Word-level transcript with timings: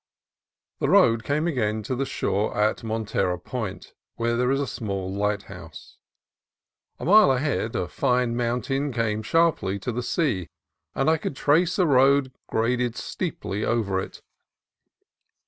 The 0.79 0.89
road 0.89 1.23
came 1.23 1.45
again 1.45 1.83
to 1.83 1.95
the 1.95 2.07
shore 2.07 2.57
at 2.57 2.77
Montara 2.83 3.37
Point, 3.37 3.93
where 4.15 4.35
there 4.35 4.49
is 4.49 4.59
a 4.59 4.65
small 4.65 5.13
lighthouse. 5.13 5.97
A 6.99 7.05
mile 7.05 7.31
ahead 7.31 7.75
a 7.75 7.87
fine 7.87 8.35
mountain 8.35 8.91
came 8.91 9.21
sharply 9.21 9.77
to 9.77 9.91
the 9.91 10.01
sea, 10.01 10.49
and 10.95 11.07
I 11.07 11.17
could 11.17 11.35
trace 11.35 11.77
a 11.77 11.85
road 11.85 12.31
graded 12.49 12.95
steeply 12.95 13.63
over 13.63 13.99
it. 13.99 14.23